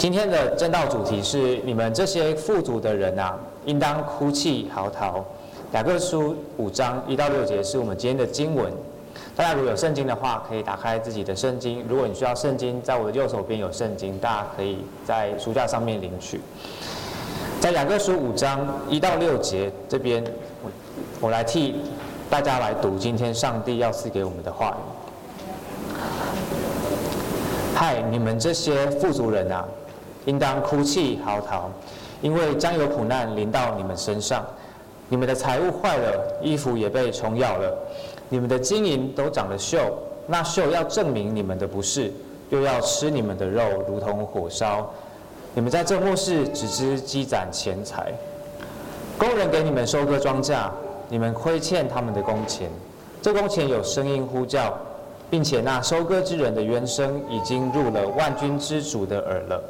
[0.00, 5.22] 今天的正道主题是：你们这些富足的人啊，应当哭泣嚎啕。
[5.72, 8.72] 雅各书五章一到六节是我们今天的经文。
[9.36, 11.84] 大家如果有圣经的话，可以打开自己的圣经。
[11.86, 16.40] 如果你需要圣经，在我的右手边有圣经，大家可以在书架上面领取。
[17.60, 20.24] 在雅各书五章一到六节这边，
[20.62, 20.70] 我
[21.20, 21.74] 我来替
[22.30, 24.80] 大家来读今天上帝要赐给我们的话语。
[27.74, 29.64] 嗨，你们这些富足人啊，
[30.30, 31.62] 应当哭泣嚎啕，
[32.22, 34.46] 因为将有苦难临到你们身上。
[35.08, 37.76] 你们的财物坏了，衣服也被虫咬了，
[38.28, 39.80] 你们的金银都长了锈，
[40.28, 42.12] 那锈要证明你们的不是，
[42.50, 44.88] 又要吃你们的肉，如同火烧。
[45.52, 48.12] 你们在这末世只知积攒钱财，
[49.18, 50.70] 工人给你们收割庄稼，
[51.08, 52.70] 你们亏欠他们的工钱。
[53.20, 54.78] 这工钱有声音呼叫，
[55.28, 59.60] 并且那收割之人的冤声已经入了万军之主的耳了。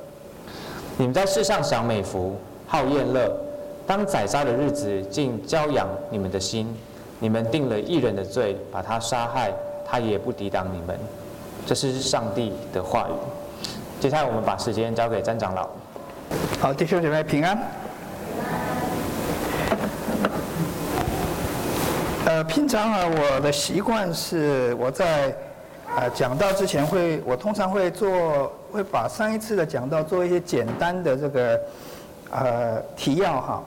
[0.96, 2.36] 你们在世上享美福，
[2.66, 3.30] 好宴乐。
[3.86, 6.72] 当宰杀的日子，竟骄养你们的心。
[7.18, 9.52] 你们定了义人的罪，把他杀害，
[9.84, 10.98] 他也不抵挡你们。
[11.66, 13.12] 这是上帝的话语。
[14.00, 15.68] 接下来，我们把时间交给詹长老。
[16.60, 17.58] 好，弟兄姐妹平安。
[22.26, 25.34] 呃，平常啊，我的习惯是我在
[25.96, 31.60] 呃讲到之前会，我通常会做，会把上一次的讲到做一些简单的这个
[32.30, 33.62] 呃提要哈。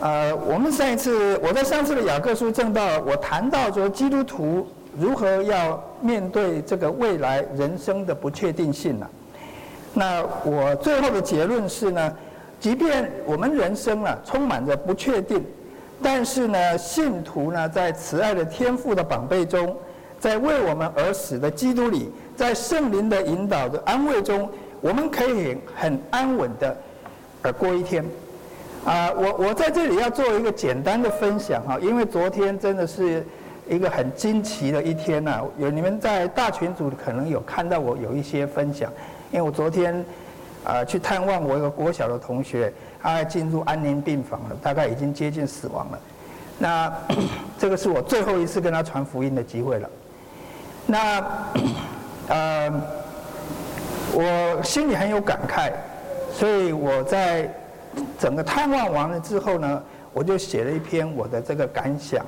[0.00, 9.06] 呃，我们上一次我在上次的雅各书正道，我谈到说基督徒如何要面对这个未来人生的不确定性呢？
[9.94, 12.14] 那我最后的结论是呢，
[12.60, 15.44] 即便我们人生啊充满着不确定，
[16.00, 19.74] 但是呢，信徒呢在慈爱的天父的宝贝中，
[20.20, 24.48] 在为我们而死的基督里，在圣灵的引导的安慰中，
[24.80, 26.76] 我们可以很安稳的
[27.42, 28.04] 呃过一天。
[28.84, 33.26] 啊，我我在这里要做一个简单的分享哈，因为昨天真的是
[33.68, 35.42] 一个很惊奇的一天呐。
[35.58, 38.90] 有你们在大群组可能有看到我有一些分享，
[39.30, 40.02] 因为我昨天
[40.64, 45.98] 啊去探望我一个国小的同学，他进入安宁病房了，大概已经接近死亡了。
[46.58, 46.92] 那
[47.58, 49.90] 这个是我最后一次跟他传福音的机会了。
[50.88, 51.24] 那
[52.28, 52.72] 呃，
[54.12, 55.70] 我心里很有感慨，
[56.32, 57.48] 所以我在。
[58.16, 59.82] 整个探望完了之后呢，
[60.12, 62.24] 我就写了一篇我的这个感想，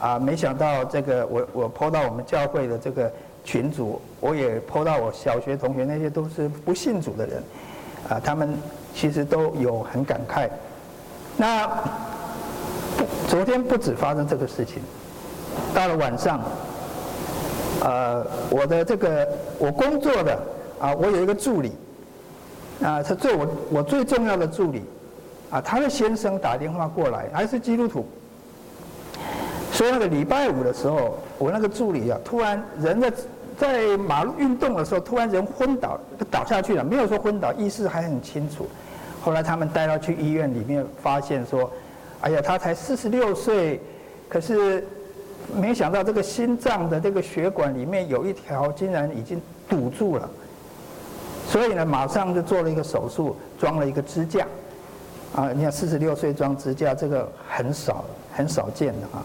[0.00, 3.12] 啊，没想到这个我我 po 到我们教会的这个
[3.44, 7.42] 群组，我也 po 到我小学同学，那些都是不信主的人，
[8.08, 8.56] 啊，他们
[8.92, 10.48] 其实都有很感慨。
[11.36, 11.70] 那
[13.28, 14.82] 昨天不止发生这个事情，
[15.72, 16.40] 到了晚上，
[17.82, 20.38] 呃，我的这个我工作的
[20.80, 21.72] 啊，我有一个助理，
[22.82, 24.82] 啊，他最我我最重要的助理。
[25.50, 28.04] 啊，他的先生打电话过来，还是基督徒。
[29.70, 33.12] 说那个礼拜五的时候，我那个助理啊，突然人在
[33.56, 38.66] 在马路运动的时候，突然人昏倒，倒下去了，没有说昏倒，意识还很清楚。
[39.22, 41.70] 后来他们带他去医院里面，发现说，
[42.22, 43.80] 哎呀，他才四十六岁，
[44.28, 44.84] 可是
[45.52, 50.28] 没想到这个心脏的这个血管里面有一条竟然已经堵住了，
[51.48, 54.46] 所以呢，马上就做了一个手术，装了一个支架。
[55.34, 59.22] 啊，你看四十六岁装支架，这个很少很少见的啊。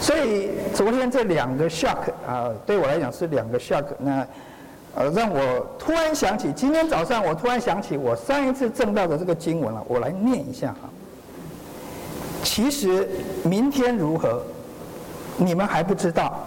[0.00, 3.84] 所以昨天这两个 shock 啊，对我来讲是两个 shock。
[3.98, 4.26] 那
[4.94, 10.88] 呃，让我突然想起，今天早上我突然想起我上一次证道的这个经文了，我来念一下啊。
[12.42, 13.08] 其实
[13.44, 14.42] 明天如何，
[15.44, 16.38] 你们还不知道。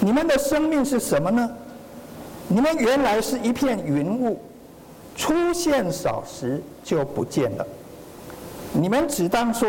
[0.00, 1.50] 你们的生命是什么呢？
[2.48, 4.40] 你们原来是一片云雾。
[5.16, 7.66] 出现少时就不见了。
[8.72, 9.68] 你们只当说：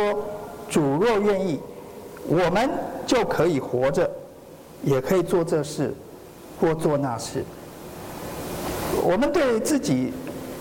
[0.69, 1.59] 主若愿意，
[2.27, 2.69] 我们
[3.05, 4.09] 就可以活着，
[4.81, 5.93] 也可以做这事
[6.57, 7.43] 或做那事。
[9.03, 10.13] 我们对自己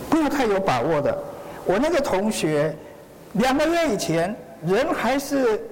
[0.08, 1.16] 不太有把握的。
[1.64, 2.74] 我那个同学
[3.34, 4.34] 两个月以前
[4.66, 5.62] 人还是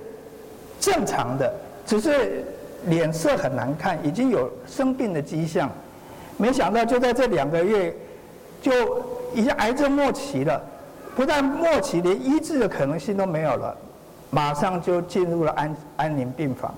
[0.79, 1.53] 正常的，
[1.89, 2.45] 只是
[2.85, 5.69] 脸色很难看，已经有生病的迹象。
[6.37, 7.93] 没想到就在这两个月。
[8.61, 8.73] 就
[9.37, 10.61] 已经癌症末期了，
[11.15, 13.77] 不但末期，连医治的可能性都没有了，
[14.31, 16.75] 马上就进入了安安宁病房。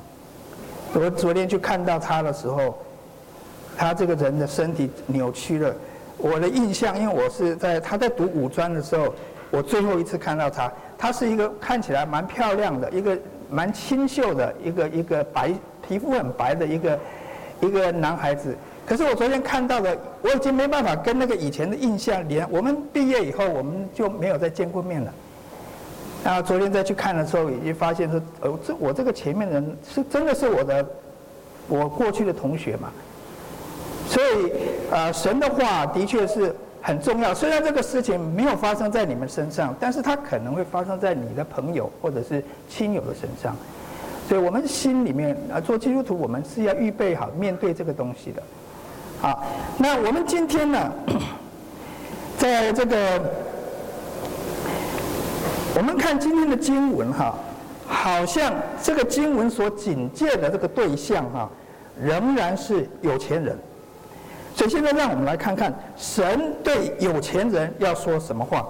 [0.92, 2.76] 我昨天去看到他的时候，
[3.78, 5.74] 他这个人的身体扭曲了。
[6.18, 9.14] 我的印象，因为我是在他在读五专的时候，
[9.50, 13.18] 我最后一次看到他，他是一个看起来蛮漂亮的，一个
[13.50, 15.52] 蛮清秀的，一个一个白
[15.87, 16.99] 皮肤很白的一个
[17.61, 18.56] 一个男孩子。
[18.87, 22.50] 可是我昨天看到的，我已经没办法跟那个以前的印象连。
[22.50, 25.12] 我们毕业以后，我们就没有再见过面了。
[26.25, 30.85] 然后昨天再去看的时候，已经发现说，呃，这我这个前面的人是真的是我的，
[31.69, 32.91] 我过去的同学嘛。
[34.08, 34.52] 所以，
[34.91, 37.34] 呃，神的话的确是很重要。
[37.34, 43.54] 虽然这个事情没有发生在你们身上，但是它可能会发生在你的朋友或者是亲友的身上。
[44.28, 48.42] 所以我们心里面啊，做基督徒，我们是要预备好面对这个东西的。
[49.20, 49.44] 好，
[49.76, 50.92] 那我们今天呢，
[52.38, 53.20] 在这个
[55.76, 57.34] 我们看今天的经文哈，
[57.86, 61.50] 好像这个经文所警戒的这个对象哈，
[62.00, 63.58] 仍然是有钱人。
[64.60, 68.68] 所以现在让我们来看看神对有钱人要说什么话。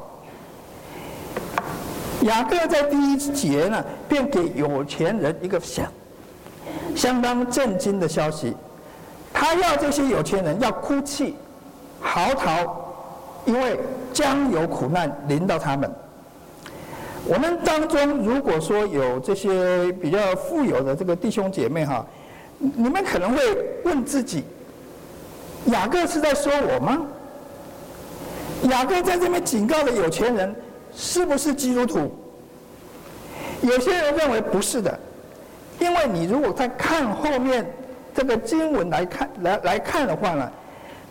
[2.20, 5.84] 雅各在第一节呢，便给有钱人一个相
[6.94, 8.54] 相当震惊的消息。
[9.32, 11.34] 他要这些有钱人要哭泣、
[12.00, 12.70] 嚎啕，
[13.44, 13.76] 因为
[14.12, 15.90] 将有苦难临到他们。
[17.26, 22.06] 我们当中如果说有这些比较富有的这个弟兄姐妹哈，
[22.60, 23.42] 你们可能会
[23.84, 24.44] 问自己：
[25.66, 27.02] 雅各是在说我吗？
[28.70, 30.54] 雅各在这边警告的有钱人
[30.94, 32.14] 是不是基督徒？
[33.62, 34.98] 有些人认为不是的，
[35.78, 37.66] 因为你如果再看后面。
[38.12, 40.50] 这个经文来看，来来看的话呢，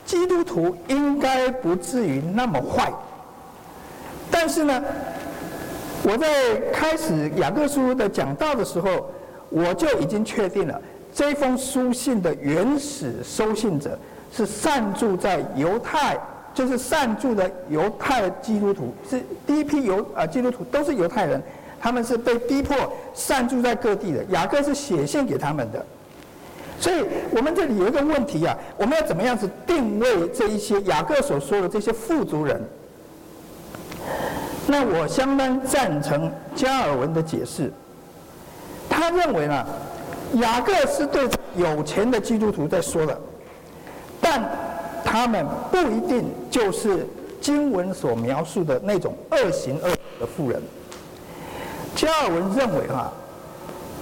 [0.06, 2.92] 基督徒应该不至于那么坏。
[4.30, 4.84] 但是呢，
[6.04, 9.10] 我在开始雅各书的讲道的时候，
[9.48, 10.80] 我就已经确定了，
[11.14, 13.98] 这封书信的原始收信者
[14.32, 16.18] 是散住在犹太，
[16.54, 21.42] 就是散住的犹太基督徒，是第一批犹啊基督徒都是犹太人，
[21.80, 22.76] 他们是被逼迫
[23.14, 24.24] 散住在各地的。
[24.30, 25.86] 雅各是写信给他们的。
[26.80, 32.62] 所以我们这里有一个问题啊，我们要怎么样子定位这一些雅各所说的这些富足人？
[34.66, 37.72] 那我相当赞成加尔文的解释。
[38.90, 39.66] 他认为呢，
[40.36, 43.20] 雅各是对有钱的基督徒在说的，
[45.12, 47.08] 他们不一定就是
[47.42, 49.90] 经文所描述的那种恶行恶
[50.20, 50.62] 的富人。
[51.96, 53.12] 加尔文认为哈。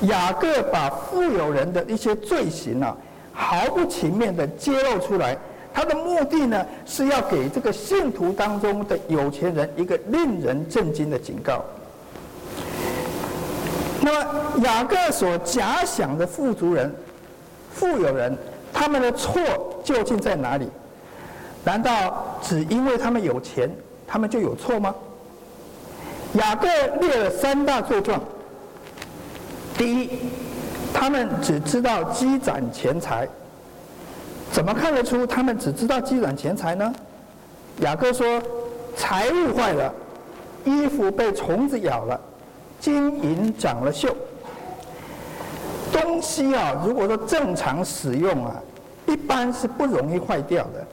[0.02, 2.96] 雅各把富有人的一些罪行啊，
[3.34, 5.36] 毫不情面地揭露出来。
[5.74, 11.66] 他的目的呢，是要给这个信徒当中的有钱人一个令人震惊的警告。
[14.02, 16.94] 那么，雅各所假想的富足人、
[17.74, 18.38] 富有人，
[18.72, 19.42] 他们的错
[19.84, 20.70] 究竟在哪里？
[21.68, 23.70] 难道只因为他们有钱，
[24.08, 24.96] 他们就有错吗？
[26.36, 26.66] 雅各
[27.02, 28.22] 列了三大罪状。
[29.78, 30.10] 第一，
[30.94, 33.28] 他们只知道积攒钱财，
[34.50, 36.94] 怎么看得出他们只知道积攒钱财呢？
[37.82, 38.42] 雅各说，
[38.96, 39.94] 财物坏了，
[40.64, 42.18] 衣服被虫子咬了，
[42.80, 44.16] 金银长了锈。
[45.92, 48.56] 东西啊，如果说正常使用啊，
[49.06, 50.87] 一般是不容易坏掉的。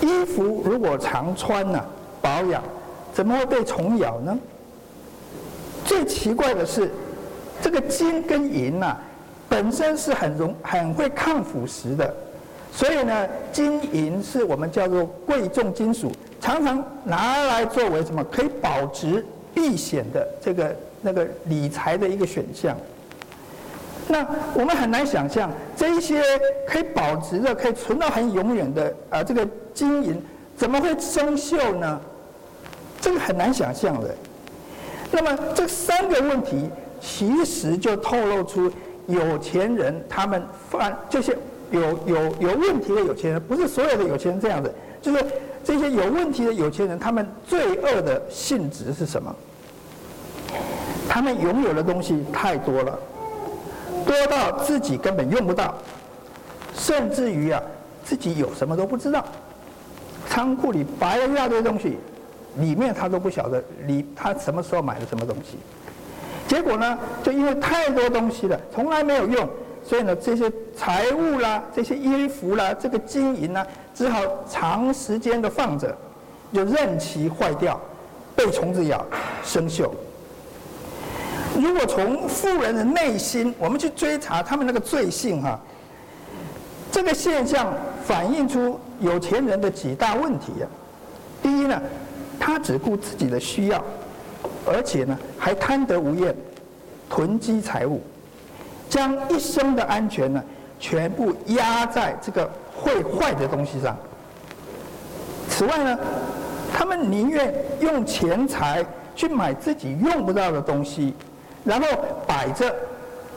[0.00, 1.86] 衣服如果常穿呐、啊，
[2.20, 2.62] 保养，
[3.12, 4.38] 怎么会被虫咬呢？
[5.84, 6.90] 最奇怪的是。
[7.62, 8.96] 这个金跟银呐、
[9.46, 12.10] 本身是很容很会抗腐蚀的，
[12.72, 16.10] 所以呢，金银是我们叫做贵重金属，
[16.40, 19.22] 常常拿来作为什么可以保值
[19.54, 22.74] 避险的这个那个理财的一个选项。
[24.10, 26.22] 那我们很难想象这一些
[26.66, 30.22] 可以保值的、可以存到很永远的啊，这个金银
[30.56, 32.00] 怎么会生锈呢？
[33.00, 34.14] 这个很难想象的。
[35.10, 36.68] 那么这三个问题。
[37.02, 38.70] 其实就透露出
[39.06, 41.34] 有钱人他们犯这些
[41.70, 45.24] 有有有问题的有钱人，不是所有的有钱人这样的，就是
[45.64, 49.34] 这些有问题的有钱人，他们罪恶的性质是什么？
[51.08, 52.98] 他们拥有的东西太多了，
[54.10, 55.72] 多到自己根本用不到，
[56.74, 57.62] 甚至于啊，
[58.04, 59.24] 自己有什么都不知道，
[60.28, 61.96] 仓库里摆了一大堆东西，
[62.56, 65.58] 里面他都不晓得，里他什么时候买的什么东西。
[66.48, 69.48] 结果呢，就因为太多东西了，从来没有用，
[69.86, 73.64] 所以呢，这些财物啦、这些衣服啦、这个金银呢，
[73.94, 75.96] 只好长时间的放着，
[76.52, 77.80] 就任其坏掉，
[78.34, 79.06] 被虫子咬，
[79.44, 79.88] 生锈。
[81.58, 85.58] 如果从富人的内心，我们去追查他们那个罪性哈，
[86.92, 87.72] 这个现象
[88.04, 90.66] 反映出有钱人的几大问题呀。
[91.42, 91.80] 第一呢，
[92.38, 93.82] 他只顾自己的需要。
[94.66, 96.34] 而且呢，还贪得无厌，
[97.08, 98.00] 囤积财物，
[98.88, 100.42] 将一生的安全呢，
[100.78, 103.96] 全部压在这个会坏的东西上。
[105.48, 105.98] 此外呢，
[106.72, 108.84] 他们宁愿用钱财
[109.16, 111.14] 去买自己用不到的东西，
[111.64, 111.86] 然后
[112.26, 112.74] 摆着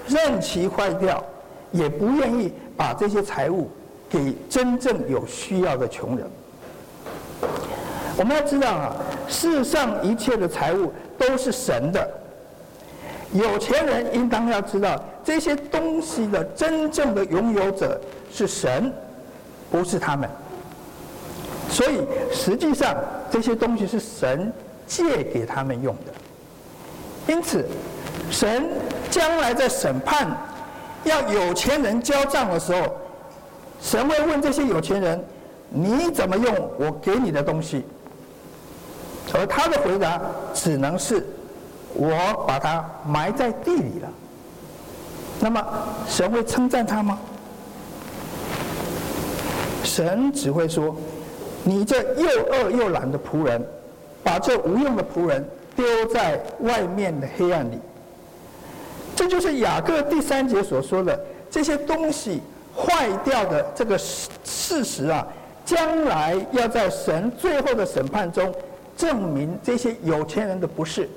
[0.08, 1.24] 任其坏掉，
[1.72, 3.70] 也不愿意把这些财物
[4.10, 6.27] 给真正有需要的穷人。
[8.18, 8.96] 我们要知道啊，
[9.27, 12.08] 世上一切的财物都是神的。
[13.34, 18.00] 有钱人应当要知道，这些东西的真正的拥有者
[18.32, 18.94] 是神，
[19.72, 20.30] 不是他们。
[21.70, 22.01] 所以
[22.32, 22.96] 实际上
[23.32, 24.53] 这些东西是神
[24.86, 27.34] 借给他们用的。
[27.34, 27.65] 因此，
[28.34, 28.68] 神
[29.12, 30.36] 将来在审判
[31.04, 32.82] 要有钱人交账的时候，
[33.80, 35.24] 神会问这些有钱人
[35.70, 37.86] ：“你怎么用我给你的东西？”
[39.36, 40.20] 而他的回答
[40.52, 41.24] 只能是
[41.94, 44.10] ：“我把它埋在地里了。”
[45.40, 45.63] 那么
[46.08, 47.20] 神会称赞他吗？
[49.84, 50.96] 神只会说
[51.63, 53.63] ：“你这又恶又懒的仆人，
[54.24, 57.78] 把这无用的仆人丢在外面的黑暗里。”
[59.15, 62.41] 这就是雅各第三节所说的这些东西
[62.75, 65.25] 坏掉的这个事事实啊，
[65.65, 68.53] 将来要在神最后的审判中。
[68.96, 71.10] 证明这些有钱人的不是，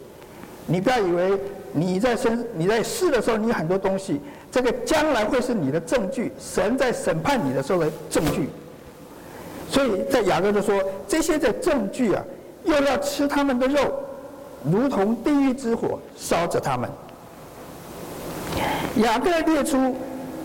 [0.64, 1.38] 你不要以为
[1.72, 4.18] 你在生你在世的时候，你很多东西，
[4.50, 8.48] 这个将来会是你的证据，神在审判你的时候的证据。
[9.70, 12.24] 所以在雅各就说，这些的证据啊，
[12.64, 13.92] 又要吃他们的肉，
[14.64, 16.88] 如同地狱之火烧着他们。
[18.96, 19.94] 雅各列出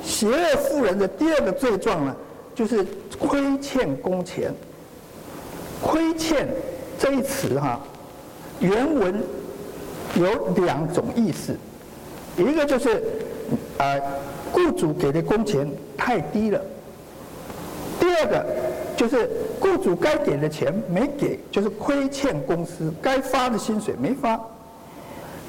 [0.04, 2.16] 邪恶妇人的第二个罪状呢，
[2.54, 2.86] 就是
[3.20, 4.54] 亏欠工钱，
[5.82, 6.48] 亏欠。
[7.00, 7.80] 这一词哈，
[8.60, 9.24] 原文
[10.14, 11.58] 有两种意思，
[12.38, 13.02] 一个就是，
[13.80, 14.00] 呃，
[14.52, 16.60] 雇主给的工钱太低了；
[18.00, 18.46] 第二个
[18.96, 19.28] 就是
[19.60, 24.40] 雇主该给的钱没给，就是亏欠公司该发的薪水没发。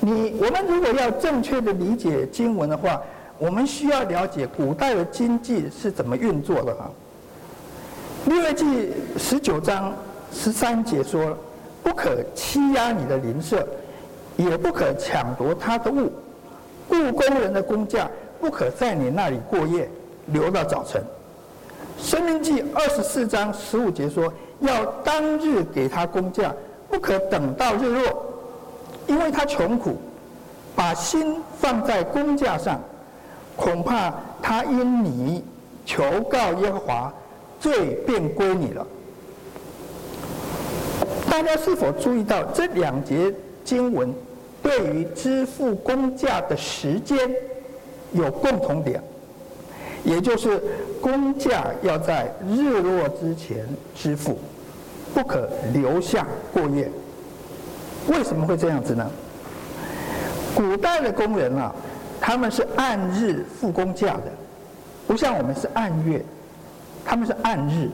[0.05, 3.01] 你我们如果要正确的理解经文的话，
[3.39, 6.91] 我们需要了解古代的经济是怎么运作的哈。
[8.27, 9.93] 六月记十九章。
[10.35, 11.37] 十三节说，
[11.83, 13.69] 不可欺压你的邻舍，
[14.39, 16.11] 也不可抢夺他的物，
[16.89, 18.09] 雇工人的工价
[18.41, 19.91] 不可在你那里过夜，
[20.29, 21.03] 留到早晨。
[21.99, 26.51] 申命记二十四章十五节说，要当日给他工价，
[26.89, 28.32] 不可等到日落，
[29.13, 29.99] 因为他穷苦，
[30.75, 32.81] 把心放在工价上，
[33.55, 35.45] 恐怕他因你
[35.85, 37.13] 求告耶和华，
[37.61, 38.87] 罪便归你了。
[41.31, 43.31] 大家是否注意到这两节
[43.63, 44.11] 经文
[44.63, 47.19] 对于支付工价的时间
[48.13, 49.03] 有共同点？
[50.05, 50.59] 也就是
[51.03, 54.39] 工价要在日落之前支付，
[55.13, 56.91] 不可留下过夜。
[58.09, 59.11] 为什么会这样子呢？
[60.55, 61.75] 古代的工人啊，
[62.21, 64.25] 他们是按日付工价的，
[65.07, 66.25] 不像我们是按月，
[67.05, 67.89] 他们是按日。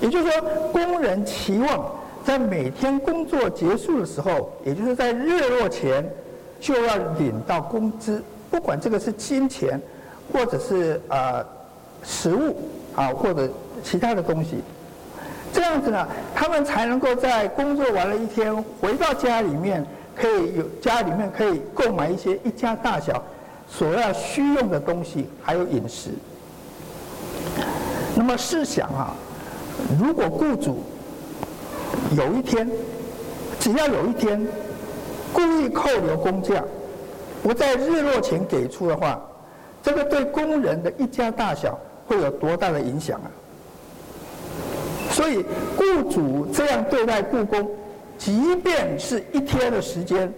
[0.00, 1.84] 也就是说，工人期望。
[2.24, 6.02] 在每天工作结束的时候，也就是在日落前，
[6.58, 9.78] 就要领到工资，不管这个是金钱，
[10.32, 11.44] 或者是呃
[12.02, 12.56] 食物
[12.96, 13.46] 啊，或者
[13.82, 14.62] 其他的东西，
[15.54, 23.22] 这样子呢，他们才能够在工作完了一天，回到家里面，可以有家里面可以购买一些一家大小
[23.68, 26.10] 所要需用的东西，还有饮食。
[28.16, 29.14] 那么试想啊，
[29.96, 30.82] 如果雇主
[32.16, 32.68] 有一天，
[33.60, 34.44] 只要有一天
[35.32, 36.64] 故意扣留工价，
[37.44, 39.20] 不在日落前给出的话，
[39.84, 43.30] 这个对工人的一家大小会有多大的影响啊？
[45.14, 45.44] 所以
[45.76, 47.70] 雇主这样对待雇工，
[48.18, 50.28] 即便是一天的时间，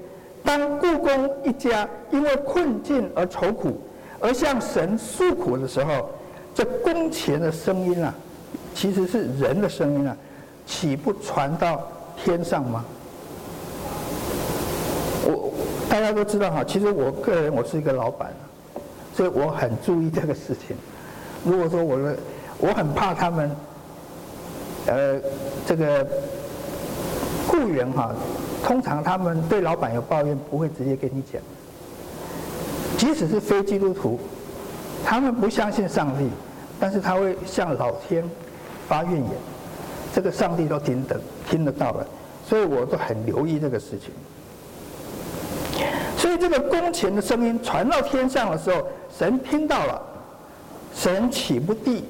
[0.45, 3.81] 当雇工一家因为困境而愁苦，
[4.21, 6.11] 而向神诉苦的时候，
[6.55, 8.15] 这工钱的声音啊，
[8.75, 10.15] 其实是人的声音啊。
[10.67, 11.91] 岂不传到
[12.23, 12.85] 天上吗？
[15.25, 15.51] 我
[15.89, 18.31] 大家都知道哈，其实我个人我是一个老板，
[19.15, 20.77] 所以我很注意这个事情。
[21.45, 22.17] 如果说我的，
[22.59, 23.51] 我很怕他们，
[24.87, 25.21] 呃，
[25.67, 26.07] 这个
[27.49, 28.15] 雇员哈，
[28.65, 31.43] 通常他们对老板有抱怨，不会直接跟你讲。
[32.97, 34.19] 即使是非基督徒，
[35.05, 36.29] 他们不相信上帝，
[36.79, 38.25] 但是他会向老天
[38.89, 39.31] 发怨言。
[40.15, 42.07] 这个上帝都听得听得到了，
[42.49, 44.11] 所以我都很留意这个事情。
[46.17, 50.01] 所以这个工钱的声音传到天上的时候，神听到了，
[50.95, 52.05] 神岂不地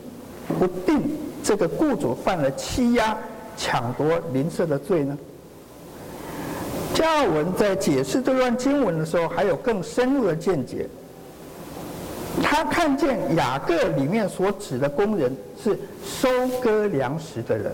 [0.58, 1.02] 不定
[1.46, 3.16] 这个雇主犯了欺压、
[3.56, 5.16] 抢夺邻舍的罪呢？
[6.92, 10.88] 加尔文在解释这段经文的时候，还有更深入的见解。
[12.42, 16.28] 他看见雅各里面所指的工人是收
[16.60, 17.72] 割粮食的人，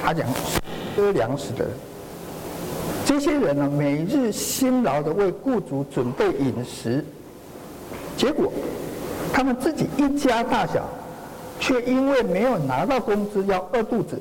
[0.00, 0.60] 他讲收
[0.94, 1.72] 割粮食的人，
[3.04, 7.04] 这些人呢，每日辛劳地为雇主准备饮食，
[8.16, 8.52] 结果
[9.32, 10.88] 他们自己一家大小，
[11.60, 14.20] 却因为没有拿到工资要饿肚子，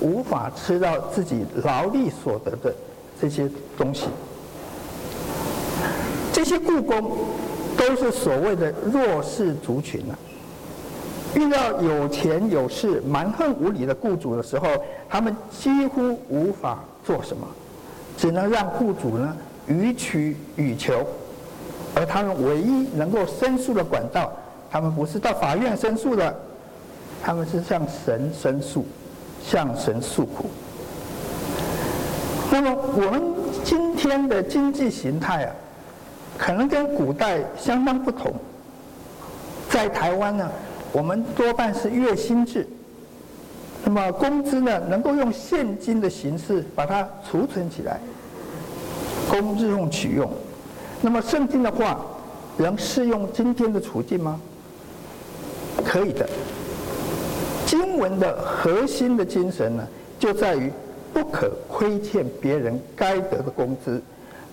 [0.00, 2.74] 无法吃到自己劳力所得的
[3.20, 4.06] 这些东西，
[6.32, 7.18] 这些雇工。
[7.76, 10.12] 都是所谓的弱势族群啊。
[11.34, 14.68] 遇到有钱有势、蛮横无理的雇主的时候，
[15.08, 17.46] 他们几乎无法做什么，
[18.18, 19.34] 只能让雇主呢
[19.66, 21.06] 予取予求。
[21.94, 24.30] 而他们唯一能够申诉的管道，
[24.70, 26.34] 他们不是到法院申诉的，
[27.22, 28.86] 他们是向神申诉，
[29.44, 30.48] 向神诉苦。
[32.52, 33.22] 那么我们
[33.64, 35.52] 今天的经济形态啊。
[36.38, 38.32] 可能跟古代相当不同。
[39.68, 40.50] 在台湾呢，
[40.90, 42.66] 我们多半是月薪制，
[43.84, 48.00] 那么工资呢，能够用现金的形式把它储存起来，
[49.28, 50.32] 供日用取用。
[51.02, 52.00] 那么圣经的话，
[52.56, 54.40] 能适用今天的处境吗？
[55.82, 56.28] 可以的。
[57.66, 59.86] 经文的核心的精神呢，
[60.18, 60.72] 就在于
[61.12, 64.02] 不可亏欠别人该得的工资。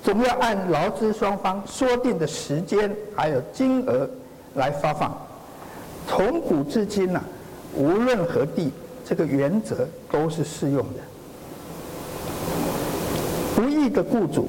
[0.04, 4.08] 总要按劳资双方说定的时间还有金额
[4.54, 5.18] 来发放。
[6.08, 7.22] 从古至今呐，
[7.76, 8.72] 无论何地，
[9.04, 11.00] 这个原则都是适用的。
[13.56, 14.48] 不义的雇主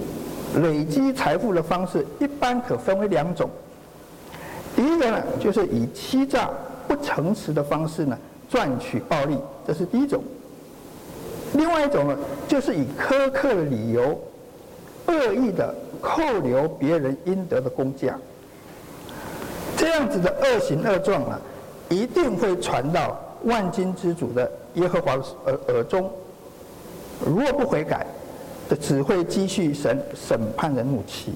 [0.60, 3.48] 累积财富的方式，一般可分为两种。
[4.76, 6.50] 第一个呢，就是以欺诈、
[6.88, 8.18] 不诚实的方式呢
[8.48, 10.24] 赚取暴利，这是第一种。
[11.52, 12.16] 另外一种呢，
[12.48, 14.18] 就是以苛刻的理由。
[15.10, 18.14] 恶意的扣留别人应得的工价，
[19.74, 21.40] 这样子的恶行恶状呢，
[21.88, 25.12] 一定会传到万金之主的耶和华
[25.46, 26.12] 耳耳中。
[27.24, 28.06] 如果不悔改，
[28.68, 31.32] 这只会积蓄神审判的怒气。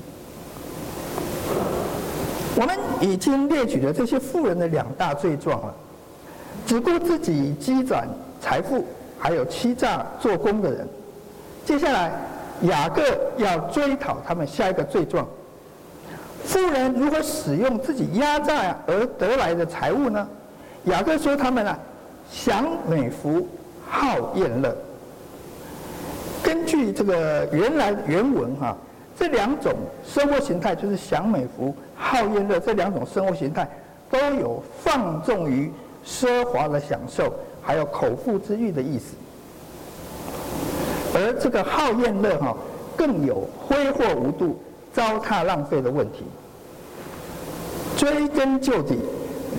[2.57, 5.75] 我们已经列举了这些富人的两大罪状了：
[6.67, 8.09] 只顾自己积攒
[8.41, 8.85] 财富，
[9.19, 10.89] 还有欺诈做工的人。
[11.65, 12.13] 接下来。
[12.69, 13.03] 雅各
[13.39, 15.27] 要追讨他们下一个罪状。
[16.45, 20.29] 富人如何使用自己压榨而得来的财物呢？
[20.85, 21.77] 雅各说他们啊，
[22.31, 23.49] 享美福，
[23.89, 24.77] 好宴乐。
[26.41, 28.77] 根据这个原来原文哈、
[29.23, 29.73] 这两种
[30.05, 33.69] 生活形态就是享美福、好宴乐这两种生活形态，
[34.11, 35.71] 都有放纵于
[36.05, 37.33] 奢华的享受，
[37.63, 39.15] 还有口腹之欲的意思。
[41.15, 42.57] 而这个好宴乐哈，
[42.97, 44.61] 更有挥霍无度、
[44.93, 46.25] 糟蹋浪费的问题。
[47.97, 48.99] 追根究底，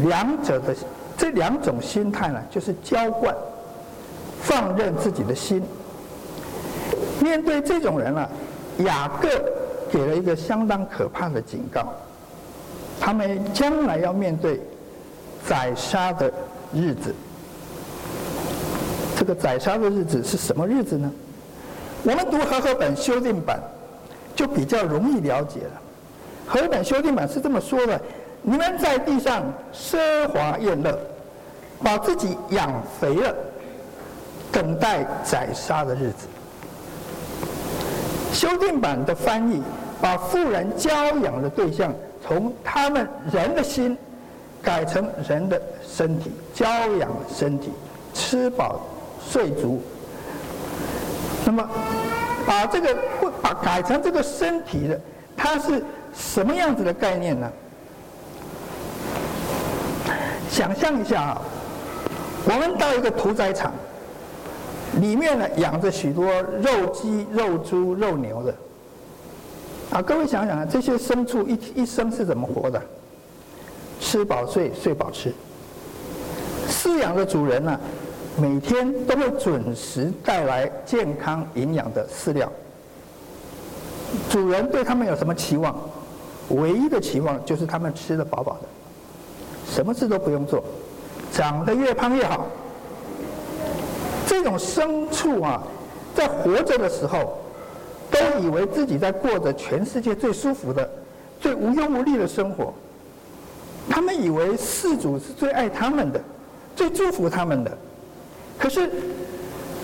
[0.03, 0.75] 两者的
[1.15, 3.33] 这两种心态呢，就是浇灌、
[4.41, 5.63] 放任自己的心。
[7.21, 8.27] 面对这种人呢，
[8.79, 9.29] 雅各
[9.93, 11.93] 给了一个相当可怕的警告：
[12.99, 14.59] 他们将来要面对
[15.47, 16.33] 宰杀的
[16.73, 17.13] 日子。
[19.15, 21.11] 这个宰杀的日子是什么日子呢？
[22.01, 23.59] 我们读和合本修订版，
[24.35, 25.81] 就比较容易了解了。
[26.47, 28.01] 和合本修订版是这么说的：
[28.41, 30.97] 你们在地上奢华宴乐，
[31.83, 33.31] 把自己养肥了，
[34.51, 36.27] 等待宰杀的日子。
[38.33, 39.61] 修订版的翻译
[40.01, 41.93] 把富人娇养的对象
[42.25, 43.97] 从他们人的心
[44.61, 46.65] 改成人的身体，娇
[46.97, 47.71] 养身体，
[48.13, 48.81] 吃饱
[49.29, 49.81] 睡足。
[51.45, 51.69] 那么，
[52.45, 52.97] 把这个
[53.41, 54.99] 把改成这个身体的，
[55.35, 55.83] 它是
[56.15, 57.51] 什么样子的概念呢？
[60.49, 61.41] 想象一下啊，
[62.45, 63.73] 我们到一个屠宰场，
[65.01, 68.55] 里面呢养着许多肉鸡、肉猪、肉牛的。
[69.93, 72.81] 啊，各位想想啊，这些牲畜一一生是怎么活的？
[73.99, 75.31] 吃饱睡，睡饱吃。
[76.67, 77.79] 饲养的主人呢？
[78.35, 82.51] 每天都会准时带来健康营养的饲料。
[84.31, 85.75] 主人对他们有什么期望？
[86.49, 88.67] 唯一的期望就是他们吃得饱饱的，
[89.71, 90.63] 什么事都不用做，
[91.31, 92.47] 长得越胖越好。
[94.25, 95.61] 这种牲畜啊，
[96.15, 97.37] 在活着的时候，
[98.13, 100.89] 都以为自己在过着全世界最舒服的、
[101.41, 102.73] 最无忧无虑的生活。
[103.89, 106.21] 他们以为世主是最爱他们的，
[106.75, 107.77] 最祝福他们的，
[108.57, 108.89] 可是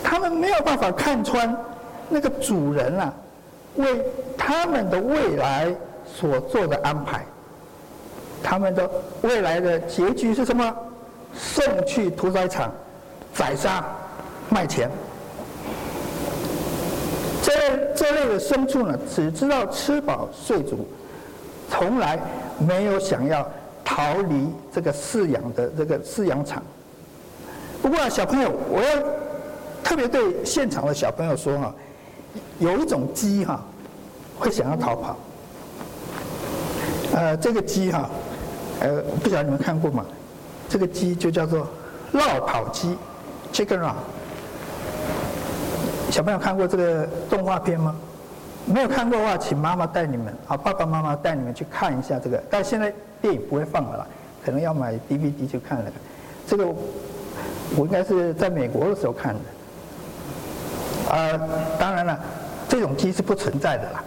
[0.04, 1.54] 他们没有办法看穿
[2.08, 3.14] 那个主人啊，
[3.76, 4.06] 为
[4.38, 7.26] 他们的未来所做的安排。
[8.42, 8.90] 他们的
[9.22, 10.74] 未来的结局是什么？
[11.36, 12.72] 送去屠宰场
[13.34, 13.86] 宰杀
[14.50, 14.90] 卖钱。
[17.44, 17.54] 这
[17.96, 20.88] 这类的牲畜呢，只知道吃饱睡足，
[21.70, 22.20] 从来
[22.60, 23.48] 没有想要
[23.84, 26.62] 逃离这个饲养的这个饲养场。
[27.82, 29.04] 不过啊，小朋友，我要
[29.84, 31.74] 特别对现场的小朋友说哈，
[32.60, 33.64] 有一种鸡哈，
[34.38, 35.18] 会想要逃跑。
[37.16, 38.10] 呃，这个鸡哈，
[38.82, 40.06] 呃，不晓得你们看过吗？
[40.68, 41.68] 这个鸡就叫做
[42.12, 42.96] 落跑鸡
[43.52, 43.92] ，chicken。
[46.12, 47.96] 小朋友看过这个动画片吗？
[48.66, 52.42] 没有看过的话，请妈妈带你们啊，爸爸妈妈带你们去看一下这个。
[52.50, 54.08] 但现在电影不会放了啦，
[54.44, 55.92] 可能要买 DVD 去看了。
[56.48, 56.66] 这个
[57.76, 59.40] 我应该是在美国的时候看的。
[61.16, 61.40] 啊，
[61.80, 62.20] 当然了，
[62.68, 64.04] 这种鸡是不存在的啦。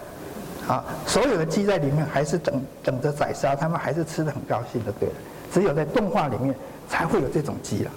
[0.68, 5.14] 啊，所有的鸡在里面还是等等着宰杀，他们还是吃的很高兴的，对了。
[5.52, 6.54] 只有在动画里面
[6.88, 7.90] 才会有这种鸡了。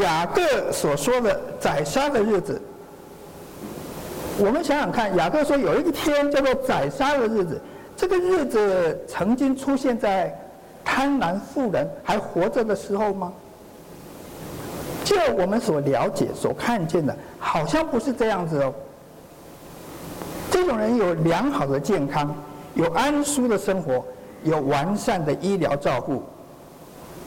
[0.00, 2.60] 雅各所说的宰杀的日子，
[4.38, 7.60] 我们想想看，雅各说有一个天叫做宰杀的日子，
[7.96, 10.36] 这个日子曾经出现在
[10.84, 13.32] 贪婪妇人还活着的时候吗？
[15.04, 18.72] 就我们所了解、所看见的，好像不是这样子哦。
[20.50, 22.34] 这种人有良好的健康，
[22.74, 24.04] 有安舒的生活，
[24.44, 26.22] 有完善的医疗照顾。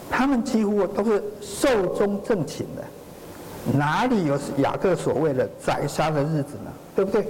[0.09, 6.71] 他们几乎都是寿终正寝的，哪里有雅各所谓的宰杀的日子呢？
[6.95, 7.27] 对不对？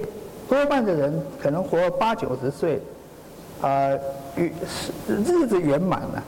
[0.48, 1.12] 多半的人
[1.42, 2.80] 可能活八九十岁，
[3.62, 3.90] 啊，
[4.36, 4.52] 日
[5.08, 6.24] 日子圆满了。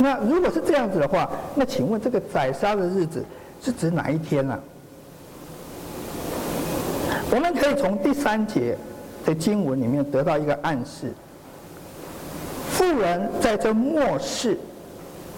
[0.00, 3.24] 那如果是这样子的话，那请问这个宰杀的日子
[3.60, 4.56] 是指哪一天呢？
[7.32, 8.76] 我们可以从第三节
[9.24, 11.12] 的经文里面得到一个暗示：
[12.70, 14.58] 富人在这末世。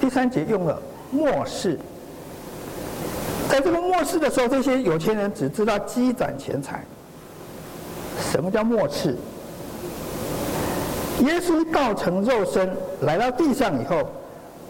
[0.03, 1.79] 第三节用了末世，
[3.49, 6.83] 在这个末世的时候，这些有钱人只知道积攒钱财。
[8.21, 9.17] 什么叫末世？
[11.21, 12.69] 耶稣道成肉身
[13.03, 14.03] 来到地上以后，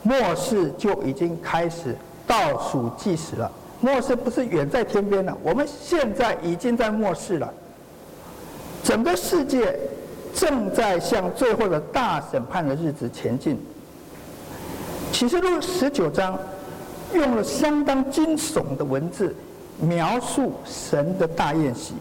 [0.03, 3.51] 末世就已经开始倒数计时了。
[3.81, 7.51] 末世不是远在天边了，我们现在已经在末世了。
[8.85, 9.81] 整个世界
[10.35, 13.59] 正在向最后的大审判的日子前进。
[15.13, 16.39] 启示录十九章
[17.13, 19.33] 用了相当惊悚的文字
[19.79, 21.93] 描述神的大宴席。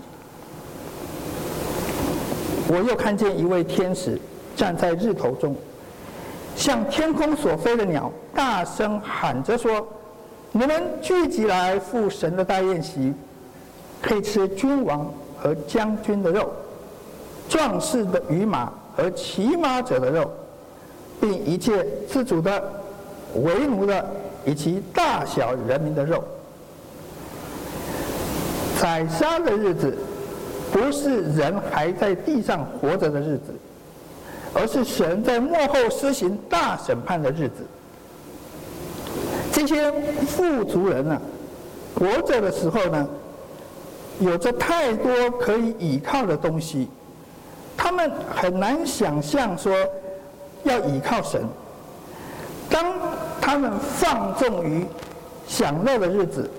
[2.69, 4.17] 我又看见一位天使
[4.55, 5.53] 站在日头中，
[6.55, 9.85] 向天空所飞的鸟大声喊着说
[10.53, 13.13] ：“你们聚集来赴神的大宴席，
[14.01, 16.49] 可以吃君王和将军的肉，
[17.49, 20.31] 壮士的与马和骑马者的肉，
[21.19, 22.63] 并一切自主的。”
[23.35, 24.05] 为奴的
[24.45, 26.23] 以及大小人民的肉，
[28.79, 29.97] 宰杀的日子，
[30.71, 33.53] 不是人还在地上活着的日子，
[34.53, 37.65] 而是神在幕后施行大审判的日子。
[39.51, 39.91] 这些
[40.27, 41.21] 富足人呢，
[41.93, 43.07] 活着的时候呢，
[44.19, 46.87] 有着太多可以依靠的东西，
[47.77, 49.73] 他们很难想象说
[50.63, 51.43] 要依靠神。
[52.71, 52.85] 当
[53.39, 54.85] 他们放纵于
[55.47, 56.49] 享乐的日子，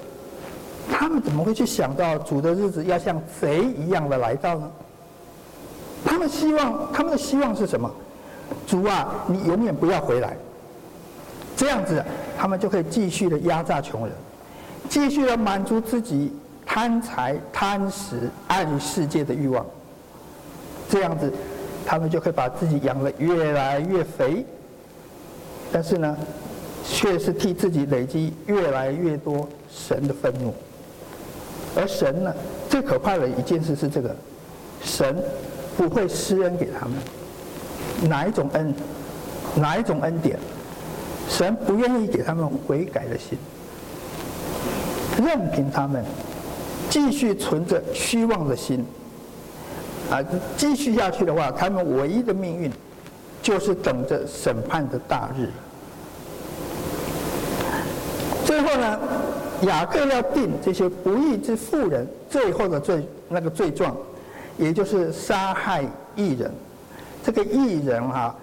[0.92, 4.70] 他们怎么会去想到主的日子要像贼一样的来到呢？
[6.04, 7.90] 他们希望，他们的希望是什么？
[8.66, 10.36] 主啊，你永远不要回来。
[11.56, 12.04] 这样子，
[12.36, 14.12] 他们就可以继续的压榨穷人，
[14.88, 16.32] 继续的满足自己
[16.66, 19.64] 贪财、贪食、爱世界的欲望。
[20.90, 21.32] 这样子，
[21.86, 24.44] 他们就可以把自己养得越来越肥。
[25.72, 26.16] 但是呢，
[26.86, 30.52] 却是替自己累积越来越多神的愤怒。
[31.74, 32.34] 而神呢，
[32.68, 34.14] 最可怕的一件事是这个：
[34.84, 35.16] 神
[35.76, 36.94] 不会施恩给他们。
[38.08, 38.74] 哪一种恩？
[39.56, 40.38] 哪一种恩典？
[41.28, 43.38] 神不愿意给他们悔改的心，
[45.24, 46.04] 任凭他们
[46.90, 48.84] 继续存着虚妄的心。
[50.10, 50.18] 啊，
[50.58, 52.70] 继续下去的话，他们唯一的命运。
[53.42, 55.48] 就是等着审判的大日。
[58.46, 58.98] 最后呢，
[59.62, 63.96] 雅各要定这些不义之妇人最后的罪，那个罪状，
[64.56, 66.50] 也就是杀害义人。
[67.24, 68.34] 这个义人哈，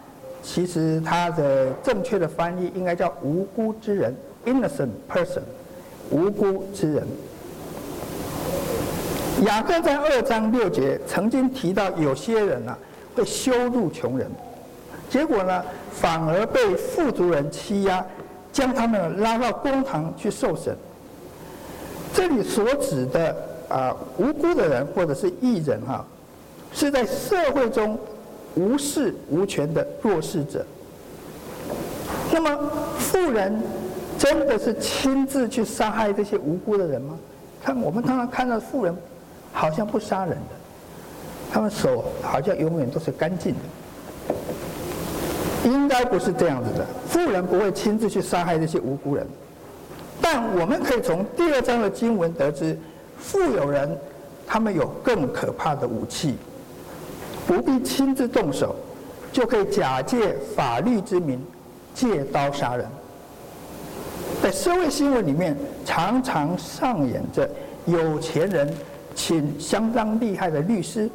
[0.42, 5.42] 其实他的正确的翻译应该叫无辜之人 （innocent person），
[6.10, 7.08] 无辜之人。
[9.46, 12.78] 雅各在二章六节曾经提到，有些人啊
[13.16, 14.30] 会羞辱穷人，
[15.10, 18.06] 结果呢反而被富足人欺压，
[18.54, 20.76] 将他们拉到公堂去受审。
[22.14, 23.36] 这里所指的
[23.68, 26.06] 啊无辜的人或者是义人哈，
[26.72, 27.98] 是在社会中
[28.56, 30.66] 无势无权的弱势者。
[32.32, 33.62] 那么富人
[34.18, 37.18] 真的是亲自去杀害这些无辜的人吗？
[37.64, 38.96] 看我们常常看到富人。
[39.52, 40.56] 好像不杀人的，
[41.52, 43.60] 他们手好像永远都是干净的，
[45.66, 46.86] 应该不是这样子的。
[47.08, 49.26] 富人不会亲自去杀害这些无辜人，
[50.22, 52.78] 但我们可以从第二章的经文得知，
[53.20, 53.90] 富有人
[54.46, 56.36] 他们有更可怕的武器，
[57.48, 58.76] 不必亲自动手，
[59.32, 61.42] 就可以假借法律之名
[61.94, 62.86] 借刀杀人。
[64.42, 67.50] 在社会新闻里面，常常上演着
[67.86, 68.72] 有钱人。
[69.16, 71.10] 请相当厉害的律师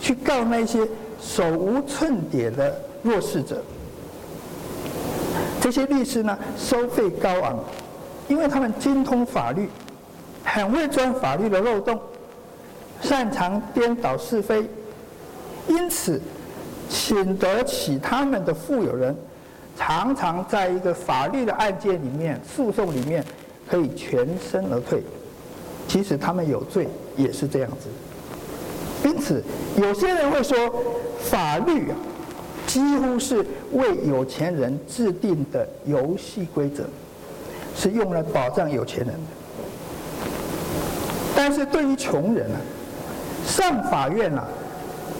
[0.00, 0.80] 去告那些
[1.20, 3.62] 手无寸铁的弱势者。
[5.60, 7.58] 这些律师呢，收费高昂，
[8.28, 9.68] 因为他们精通法律，
[10.44, 11.98] 很会钻法律的漏洞，
[13.00, 14.68] 擅长颠倒是非，
[15.68, 16.20] 因此
[16.88, 19.16] 请得起他们的富有人，
[19.78, 23.24] 常常在一个法律的案件里面、诉讼里面，
[23.70, 25.02] 可以全身而退。
[25.86, 27.88] 即使他们有罪，也是这样子。
[29.08, 29.42] 因此，
[29.76, 30.56] 有些人会说，
[31.20, 31.96] 法律啊，
[32.66, 36.84] 几乎是为有钱人制定的游戏规则，
[37.76, 39.20] 是用来保障有钱人的。
[41.34, 42.58] 但是对于穷人啊，
[43.46, 44.46] 上法院啊，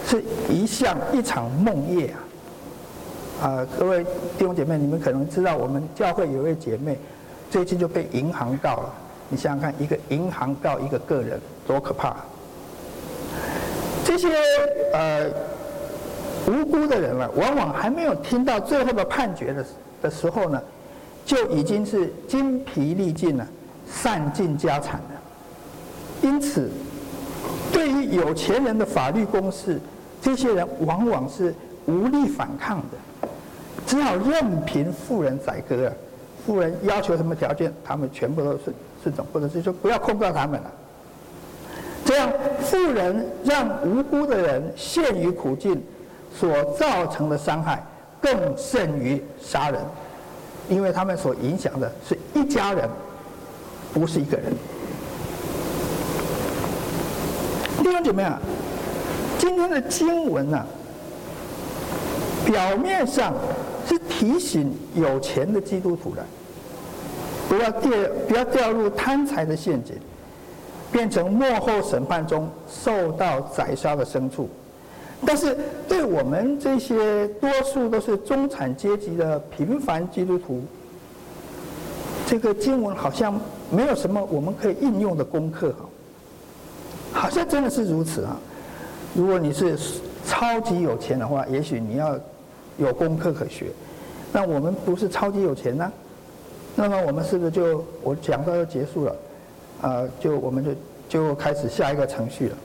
[0.07, 2.17] 是一项一场梦魇啊！
[3.41, 4.03] 啊，各位
[4.37, 6.97] 弟兄姐妹，你们可能知道，我们教会有一位姐妹，
[7.51, 8.93] 最近就被银行告了。
[9.29, 12.15] 你想想看，一个银行告一个个人，多可怕！
[14.05, 14.29] 这些
[14.93, 15.25] 呃
[16.47, 19.65] 无辜的人了，往往还没有听到最后的判决的
[20.01, 20.61] 的时候呢，
[21.25, 23.47] 就已经是精疲力尽了，
[23.87, 25.21] 散尽家产了。
[26.21, 26.69] 因此，
[27.71, 29.79] 对于有钱人的法律攻势，
[30.21, 31.53] 这些人往往是
[31.85, 33.27] 无力反抗的，
[33.85, 35.93] 只好任凭富人宰割啊！
[36.45, 38.73] 富人要求什么条件，他们全部都是。
[39.03, 40.71] 顺从，或者是说不要控告他们了，
[42.05, 45.83] 这样富人让无辜的人陷于苦境，
[46.37, 47.81] 所造成的伤害
[48.21, 49.79] 更甚于杀人，
[50.67, 52.89] 因为他们所影响的是一家人，
[53.93, 54.45] 不是一个人。
[57.83, 58.39] 弟兄姐妹啊，
[59.37, 60.65] 今天的经文呢、
[62.45, 63.33] 表面上
[63.87, 66.25] 是提醒有钱的基督徒的。
[67.49, 67.91] 不要掉，
[68.27, 69.95] 不要掉入贪财的陷阱，
[70.91, 74.49] 变成末后审判中受到宰杀的牲畜。
[75.25, 75.57] 但是，
[75.87, 80.61] 对我们这些多数都是中产阶级的平凡基督徒，
[82.27, 83.39] 这个经文好像
[83.71, 85.89] 没有什么我们可以应用的功课哈。
[87.13, 88.37] 好像真的是如此啊！
[89.13, 89.77] 如果你是
[90.25, 92.19] 超级有钱的话，也许你要
[92.77, 93.67] 有功课可学。
[94.31, 95.91] 那我们不是超级有钱呢？
[96.75, 99.15] 那么我们是不是就我讲到就结束了？
[99.81, 100.71] 啊、就我们就
[101.07, 102.57] 就开始下一个程序了。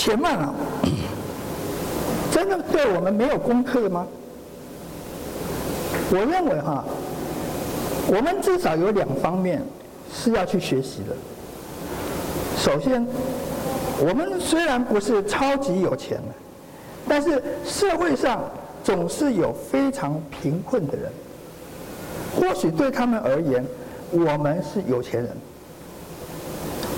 [0.00, 0.54] 且慢啊，
[2.32, 4.06] 真的对我们没有功课吗？
[6.10, 6.82] 我认为哈，
[8.06, 9.62] 我们至少有两方面
[10.10, 11.14] 是要去学习的。
[12.56, 13.06] 首先，
[13.98, 16.34] 我们虽然不是超级有钱的，
[17.06, 18.42] 但是社会上
[18.82, 21.12] 总是有非常贫困的人。
[22.34, 23.62] 或许对他们而言，
[24.10, 25.36] 我们是有钱人，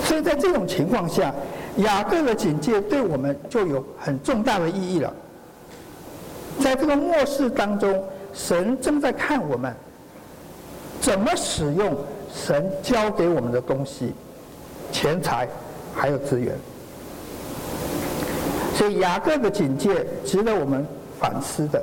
[0.05, 1.33] 所以在这种情况下，
[1.77, 5.13] 雅各的警戒对我们就有很重大的意义了。
[6.61, 9.73] 在这个末世当中，神正在看我们
[11.01, 11.97] 怎么使用
[12.31, 14.13] 神交给我们的东西、
[14.91, 15.47] 钱财
[15.95, 16.55] 还有资源，
[18.75, 20.85] 所以雅各的警戒值得我们
[21.19, 21.81] 反思的。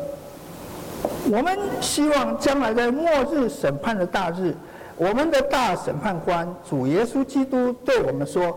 [1.31, 4.55] 我们希望将来在末日审判的大日，
[4.96, 8.57] 我们的大审判官主耶稣基督对我们说：“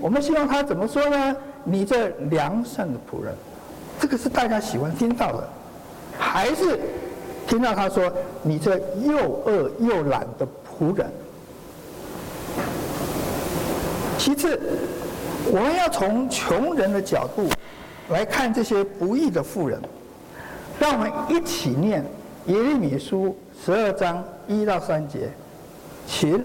[0.00, 1.36] 我们希望他怎么说呢？
[1.62, 3.34] 你这良善的仆人，
[4.00, 5.48] 这个是大家喜欢听到的，
[6.18, 6.80] 还是
[7.46, 8.10] 听到他说
[8.42, 11.06] 你这又饿又懒的仆人？
[14.16, 14.58] 其次，
[15.46, 17.48] 我们要从穷人的角度
[18.08, 19.80] 来看这些不义的富人。
[20.78, 22.02] 让我们一起念
[22.46, 25.28] 耶利米书十二章一到三节，
[26.06, 26.42] 请。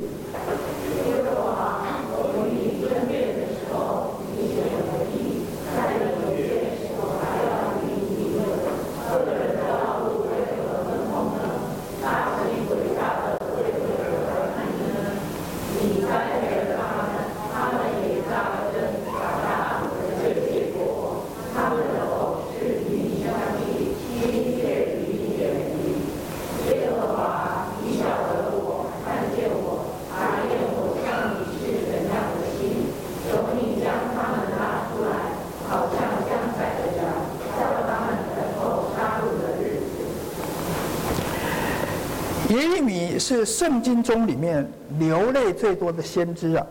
[43.45, 44.67] 圣经中里面
[44.99, 46.67] 流泪最多的先知啊，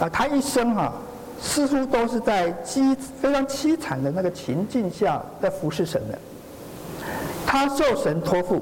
[0.00, 0.92] 啊，他一生啊，
[1.40, 6.18] 似乎都是在凄非常凄惨的那个情境下在服侍神的。
[7.46, 8.60] 他受神托付，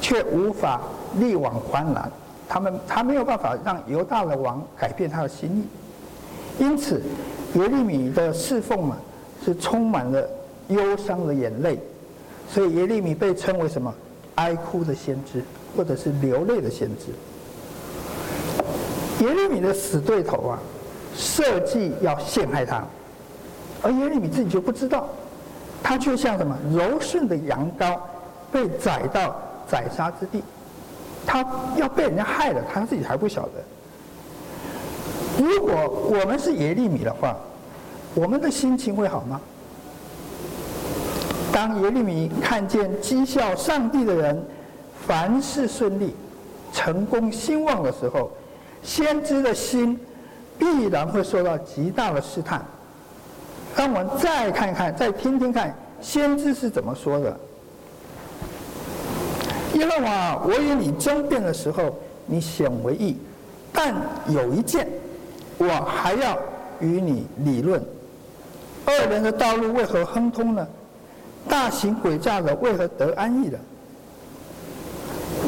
[0.00, 0.80] 却无法
[1.18, 2.10] 力挽狂澜，
[2.48, 7.00] 他们他没有办法让犹大的王改变他的心意，因此
[7.54, 8.96] 耶利米的侍奉嘛，
[9.44, 10.28] 是充满了
[10.68, 11.78] 忧伤的眼泪，
[12.48, 13.92] 所以耶利米被称为什么？
[14.36, 15.42] 哀哭的先知。
[15.76, 17.06] 或者是流泪的先知，
[19.24, 20.58] 耶利米的死对头啊，
[21.16, 22.84] 设计要陷害他，
[23.82, 25.08] 而耶利米自己就不知道，
[25.82, 27.98] 他却像什么柔顺的羊羔，
[28.50, 29.36] 被宰到
[29.68, 30.42] 宰杀之地，
[31.26, 31.44] 他
[31.76, 33.52] 要被人家害了，他自己还不晓得。
[35.38, 35.74] 如果
[36.10, 37.36] 我们是耶利米的话，
[38.14, 39.40] 我们的心情会好吗？
[41.52, 44.42] 当耶利米看见讥笑上帝的人，
[45.06, 46.14] 凡事顺利、
[46.72, 48.30] 成功兴旺的时候，
[48.82, 49.98] 先知的心
[50.58, 52.64] 必然会受到极大的试探。
[53.76, 57.36] 让我们再看看、再听听看，先知是怎么说的。
[59.74, 63.14] 耶和华，我与你争辩的时候，你显为义；
[63.72, 63.94] 但
[64.28, 64.86] 有一件，
[65.56, 66.38] 我还要
[66.80, 67.82] 与你理论：
[68.84, 70.66] 二人的道路为何亨通呢？
[71.48, 73.58] 大行诡诈的为何得安逸呢？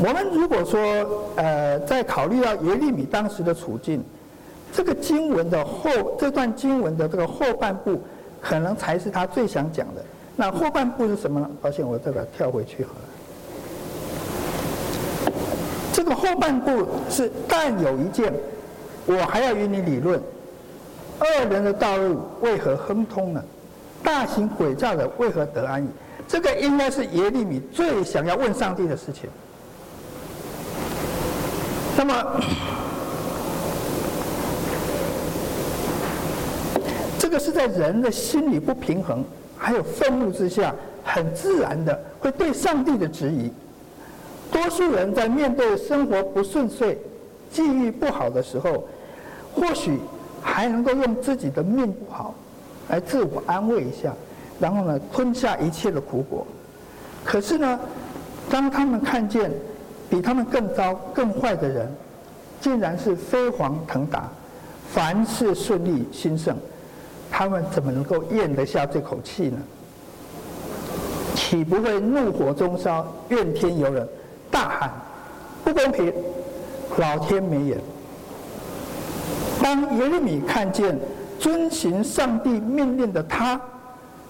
[0.07, 0.79] 我们如果说，
[1.37, 4.05] 呃，在考虑到耶利米当时的处境，
[4.71, 7.99] 这个经文的后这段经文的这个后半部，
[8.39, 10.05] 可能才是他最想讲的。
[10.37, 11.51] 那后半部是什么呢？
[11.63, 12.99] 抱歉，我这个跳回去好了。
[15.91, 18.31] 这个后半部是，但有一件，
[19.07, 20.21] 我还要与你理论：
[21.19, 23.43] 二人的道路为何亨通呢？
[24.03, 25.89] 大行诡诈的为何得安逸？
[26.29, 29.31] 这个应该是耶利米最想要问上帝的事情。
[31.97, 32.41] 那么，
[37.19, 39.25] 这个是在人的心理不平衡，
[39.57, 43.51] 还有愤怒之下，很自然的会对上帝的质疑。
[44.51, 46.99] 多数人在面对生活不顺遂、
[47.51, 48.87] 际遇不好的时候，
[49.55, 49.99] 或许
[50.43, 52.35] 还能够用自己的命不好
[52.89, 54.13] 来自我安慰一下，
[54.61, 56.47] 然后呢，吞下一切的苦果。
[57.25, 57.81] 可是呢，
[58.51, 59.51] 当他们看见，
[60.15, 61.93] 比他们更糟、更坏的人，
[62.61, 64.29] 竟然是飞黄腾达，
[64.93, 66.57] 凡事顺利兴盛，
[67.33, 69.59] 他们怎么能够咽得下这口气呢？
[71.35, 74.09] 岂不会怒火中烧、怨天尤人，
[74.53, 74.93] 大喊
[75.65, 76.15] 不公平，
[76.97, 77.79] 老天没眼！
[79.61, 80.97] 当耶利米看见
[81.41, 83.61] 遵行上帝命令的他，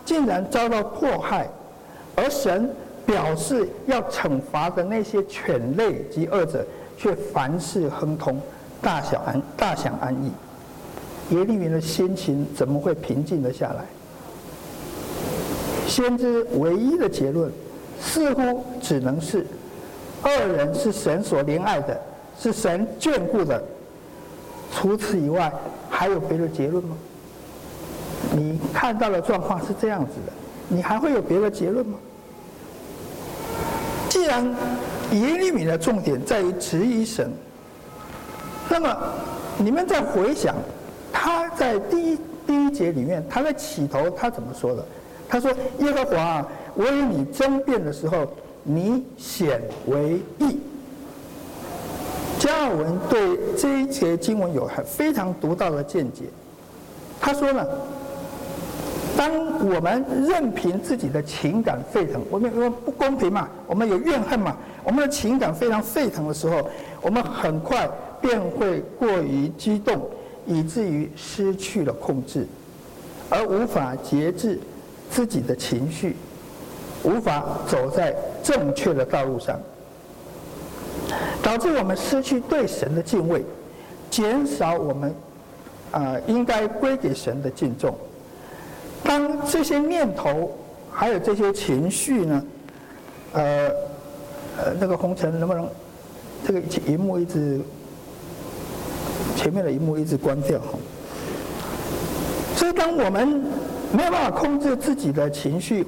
[0.03, 1.47] 竟然遭到迫害，
[2.16, 2.75] 而神。
[3.07, 6.64] 表示要惩罚的那些犬类及恶者，
[6.97, 8.40] 却凡事亨通，
[8.81, 10.33] 大小安大享安逸。
[11.35, 13.85] 耶利米的心情怎么会平静的下来？
[15.87, 17.51] 先知唯一的结论，
[18.01, 19.47] 似乎只能是：
[20.23, 22.01] 二人是神所怜爱的，
[22.38, 23.62] 是神眷顾的。
[24.73, 25.53] 除此以外，
[25.88, 26.97] 还有别的结论吗？
[28.33, 30.33] 你看到的状况是这样子的，
[30.68, 31.99] 你还会有别的结论吗？
[34.35, 34.57] 既然
[35.12, 37.30] 耶利米的重点在于质疑神，
[38.68, 38.97] 那么
[39.59, 40.57] 你们再回想，
[41.12, 44.85] 他在第一第一节里面，他在起头他怎么说的？
[45.28, 48.26] 他说：“耶和华，我与你争辩的时候，
[48.64, 50.59] 你显为义。”
[52.41, 56.24] 加尔文对这一节经文有很非常独到的见解，
[57.20, 57.64] 他说呢。
[59.17, 59.31] 当
[59.69, 66.69] 我们任凭自己的情感沸腾，我们说不公平嘛，我们有怨恨嘛，我们的情感非常沸腾的时候，
[67.01, 67.89] 我们很快
[68.21, 70.09] 便会过于激动，
[70.47, 72.47] 以至于失去了控制。
[73.31, 74.59] 而无法节制
[75.11, 76.17] 自己的情绪，
[77.03, 79.59] 无法走在正确的道路上，
[81.43, 83.45] 导致我们失去对神的敬畏，
[84.11, 85.15] 减少我们
[85.93, 87.97] 啊、应该归给神的敬重。
[89.05, 90.57] 当这些念头
[90.90, 92.44] 还有这些情绪呢，
[93.32, 93.68] 呃
[94.57, 95.68] 呃，那个红尘能不能
[96.46, 97.61] 这个荧幕一直
[99.36, 100.59] 前面的荧幕一直关掉？
[102.57, 103.42] 所以，当我们
[103.92, 105.84] 没有办法控制自己的情绪，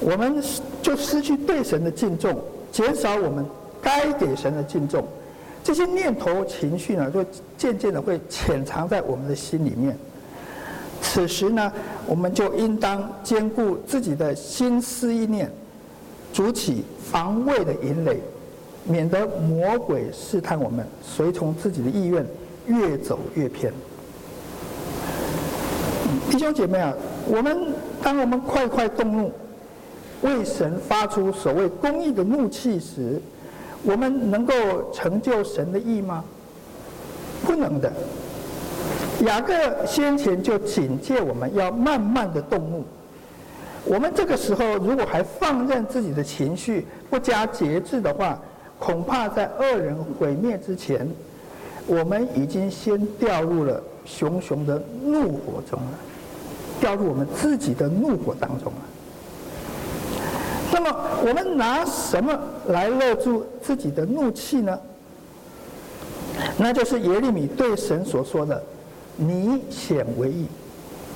[0.00, 0.42] 我们
[0.82, 2.36] 就失去对神的敬重，
[2.72, 3.44] 减少我们
[3.80, 5.04] 该给神的敬重。
[5.62, 7.24] 这些念头、情绪呢，就
[7.56, 9.96] 渐渐的会潜藏在我们的心里面。
[11.02, 11.72] 此时呢，
[12.06, 15.50] 我们就应当兼顾自己的心思意念，
[16.32, 18.20] 筑起防卫的营垒，
[18.84, 22.24] 免得魔鬼试探我们，随从自己的意愿
[22.66, 23.72] 越走越偏。
[26.30, 26.94] 弟兄姐妹啊，
[27.26, 27.72] 我们
[28.02, 29.32] 当我们快快动怒，
[30.22, 33.20] 为神发出所谓公义的怒气时，
[33.82, 34.54] 我们能够
[34.92, 36.22] 成就神的义吗？
[37.44, 37.90] 不能的。
[39.20, 39.54] 雅各
[39.86, 42.84] 先前就警戒我们要慢慢的动怒。
[43.84, 48.38] 我们这个时候如果还放任自己的情绪，不加节制的话，
[48.78, 51.06] 恐怕在恶人毁灭之前，
[51.86, 55.98] 我们已经先掉入了熊熊的怒火中了，
[56.80, 58.78] 掉入我们自己的怒火当中了。
[60.72, 60.96] 那么，
[61.26, 64.78] 我们拿什么来勒住自己的怒气呢？
[66.56, 68.62] 那就是耶利米对神所说的。
[69.16, 70.46] 你显为义。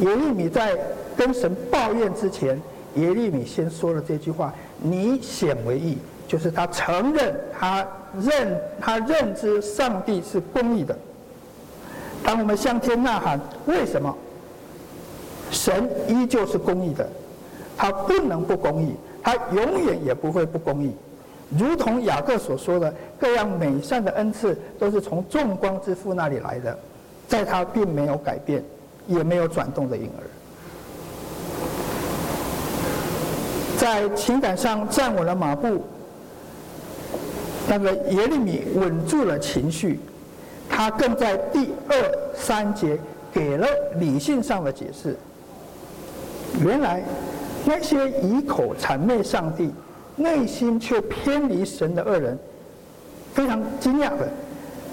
[0.00, 0.76] 耶利米在
[1.16, 2.60] 跟神抱怨之前，
[2.96, 7.86] 耶利米先说了这句话：“你显为义”，就是他承认他
[8.20, 10.96] 认他认知上帝是公义的。
[12.24, 14.12] 当我们向天呐喊：“为什么？”
[15.50, 17.08] 神依旧是公义的，
[17.76, 20.90] 他不能不公义，他永远也不会不公义。
[21.56, 26.76] 如同雅各所说的，各样美善的恩赐都是从众光之父那里来的。
[27.28, 28.62] 在他并没有改变，
[29.06, 30.22] 也没有转动的婴儿，
[33.78, 35.82] 在情感上站稳了马步。
[37.66, 39.98] 那个耶利米稳住了情绪，
[40.68, 41.96] 他更在第二
[42.34, 42.98] 三节
[43.32, 43.66] 给了
[43.96, 45.16] 理性上的解释。
[46.62, 47.02] 原来
[47.64, 49.72] 那些以口谄媚上帝，
[50.14, 52.38] 内心却偏离神的恶人，
[53.32, 54.28] 非常惊讶的，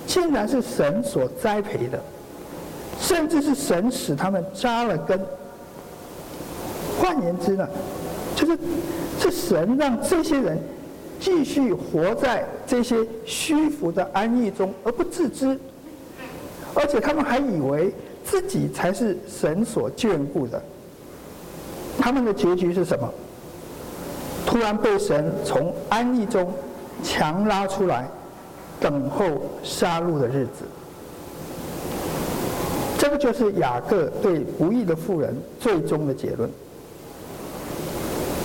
[0.07, 2.01] 竟然是神所栽培的。
[3.01, 5.19] 甚至是神使他们扎了根。
[6.99, 7.67] 换言之呢，
[8.35, 8.57] 就是
[9.19, 10.57] 是神让这些人
[11.19, 12.95] 继续活在这些
[13.25, 15.59] 虚浮的安逸中而不自知，
[16.75, 17.91] 而且他们还以为
[18.23, 20.61] 自己才是神所眷顾的。
[21.99, 23.11] 他们的结局是什么？
[24.45, 26.51] 突然被神从安逸中
[27.03, 28.07] 强拉出来，
[28.79, 29.25] 等候
[29.63, 30.65] 杀戮的日子。
[33.11, 36.49] 这就是雅各对不义的妇人最终的结论。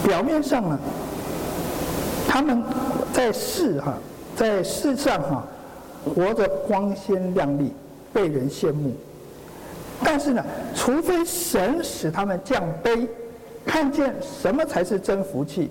[0.05, 0.77] 表面上呢，
[2.27, 2.61] 他们
[3.12, 3.95] 在世哈，
[4.35, 5.45] 在世上哈，
[6.05, 7.73] 活着光鲜亮丽，
[8.12, 8.93] 被人羡慕。
[10.03, 10.45] 但是呢，
[10.75, 13.07] 除非神使他们降卑，
[13.64, 15.71] 看见什么才是真福气，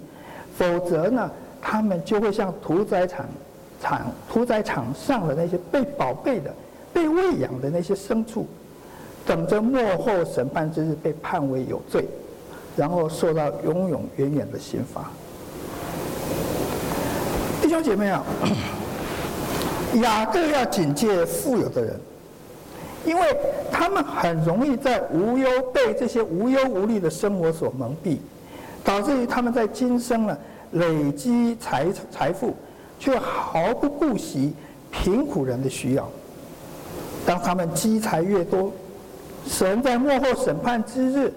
[0.58, 1.30] 否则呢，
[1.62, 3.26] 他们就会像屠宰场
[3.82, 6.50] 场屠宰场上的那些被宝贝的、
[6.93, 8.48] 被喂养的那些牲畜。
[9.26, 12.05] 等着幕后审判之日被判为有罪，
[12.76, 15.09] 然后受到永永远远的刑罚。
[17.61, 18.23] 弟兄姐妹啊，
[20.03, 21.99] 雅各要警戒富有的人，
[23.03, 23.36] 因为
[23.71, 28.17] 他们很容易在无忧被这些无忧无虑的生活所蒙蔽，
[28.84, 30.38] 导致于他们在今生呢
[30.73, 32.53] 累积财财富，
[32.99, 34.53] 却毫不顾惜
[34.91, 36.07] 贫苦人的需要。
[37.26, 38.71] 当他们积财越多，
[39.48, 41.32] 神在幕后审判之日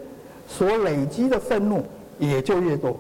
[0.49, 1.85] 所累积的愤怒
[2.19, 2.99] 也就越多，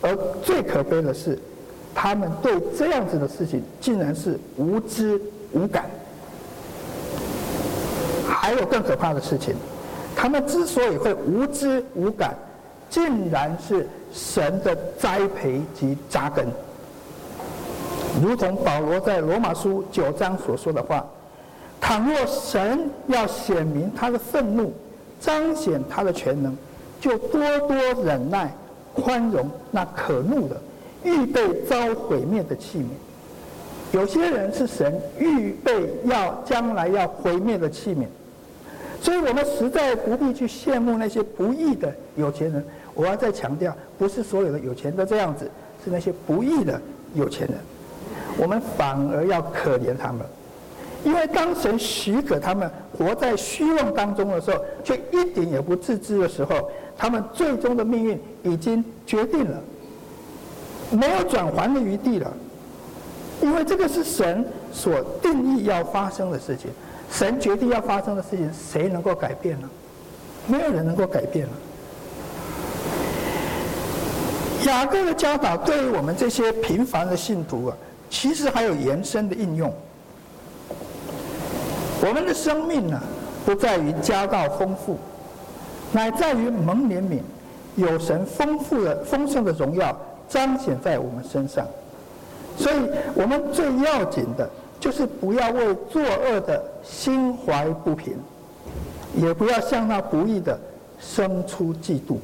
[0.00, 1.38] 而最可悲的是，
[1.94, 5.20] 他们对这样子的事情竟然是无知
[5.52, 5.90] 无感。
[8.28, 9.54] 还有更可怕的事情，
[10.16, 12.34] 他们之所以会无知无感，
[12.88, 16.46] 竟然是神的栽培及扎根，
[18.22, 21.04] 如同保罗在罗马书九章所说的话。
[21.80, 24.72] 倘若神要显明他的愤怒，
[25.20, 26.56] 彰显他的全能，
[27.00, 28.52] 就多多忍耐、
[28.94, 30.56] 宽容那可怒的、
[31.02, 32.86] 预备遭毁灭的器皿。
[33.92, 38.06] 有些人是神预备要将来要毁灭的器皿，
[39.00, 42.64] 所以我们实在不必去羡慕那些不义的有钱人。
[42.94, 45.50] 我要再强调，不是所有的有钱人都这样子，
[45.84, 46.80] 是那些不义的
[47.14, 47.56] 有钱人，
[48.36, 50.20] 我们反而要可怜他们，
[51.04, 59.58] 因为当神许可他们活在虚妄当中的时候，却一点也不自知的时候，他们最终的命运已经决定了，
[60.90, 62.30] 没有转圜的余地了，
[63.40, 66.70] 因为这个是神所定义要发生的事情，
[67.10, 69.70] 神决定要发生的事情，谁能够改变呢？
[70.46, 71.52] 没有人能够改变了。
[74.66, 77.76] 雅各的教导对于我们这些平凡的信徒啊，
[78.10, 79.72] 其实还有延伸的应用。
[82.02, 83.00] 我们的生命呢，
[83.44, 84.96] 不在于家道丰富，
[85.92, 87.20] 乃在于蒙怜悯，
[87.76, 89.94] 有神丰富的丰盛的荣耀
[90.28, 91.66] 彰显在我们身上。
[92.56, 92.76] 所以，
[93.14, 94.48] 我们最要紧的，
[94.78, 98.14] 就是不要为作恶的心怀不平，
[99.16, 100.58] 也不要向那不义的
[100.98, 102.16] 生出嫉妒。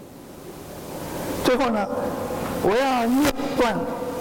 [1.44, 1.86] 最后呢，
[2.62, 3.74] 我要念段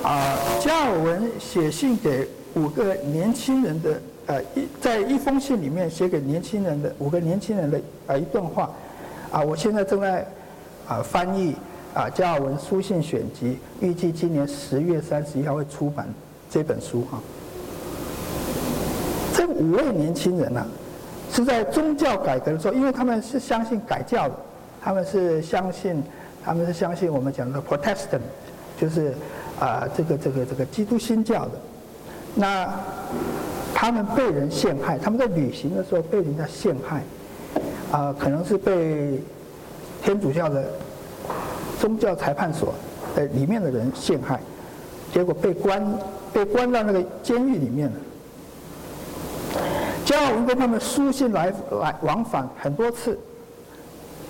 [0.03, 8.69] 啊，加尔文写信给五个年轻人的呃一在一封信里面写给年轻人的五个年轻人的啊一段话
[9.31, 10.25] 啊，我现在正在
[10.87, 11.55] 啊翻译
[11.93, 16.07] 啊加尔文书信选集，预计今年十月三十一号会出版
[16.49, 17.19] 这本书哈。
[19.33, 20.65] 这五位年轻人呢、
[21.31, 24.35] 是在宗教改革的时候，因为他们是相信改教的，
[24.81, 26.03] 他们是相信。
[26.47, 28.21] 他们是相信我们讲的 Protestant，
[28.79, 29.15] 就是
[29.59, 31.51] 啊、这个这个这个基督新教的。
[32.35, 32.69] 那
[33.75, 37.03] 他们被人陷害，他们在旅行的时候被人家陷害，
[37.91, 39.19] 啊、可能是被
[40.01, 40.65] 天主教的
[41.77, 42.73] 宗教裁判所
[43.13, 44.39] 的里面的人陷害，
[45.13, 45.85] 结果被关
[46.31, 47.95] 被关到那个监狱里面了。
[50.05, 53.19] 加尔文跟他们书信来来往返很多次，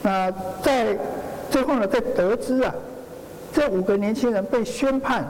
[0.01, 0.31] 那
[0.63, 0.97] 在。
[1.47, 2.73] 最后呢，在得知啊，
[3.53, 5.23] 这五个年轻人被宣判